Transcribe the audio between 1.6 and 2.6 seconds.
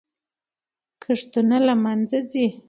له منځه ځي.